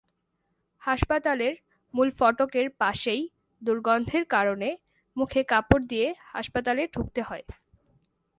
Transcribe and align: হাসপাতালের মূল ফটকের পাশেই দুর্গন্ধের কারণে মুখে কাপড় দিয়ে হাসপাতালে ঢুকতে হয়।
হাসপাতালের 0.81 1.53
মূল 1.93 2.09
ফটকের 2.11 2.67
পাশেই 2.77 3.21
দুর্গন্ধের 3.61 4.23
কারণে 4.25 4.69
মুখে 5.17 5.41
কাপড় 5.43 5.83
দিয়ে 5.83 6.07
হাসপাতালে 6.33 6.83
ঢুকতে 6.87 7.21
হয়। 7.21 7.45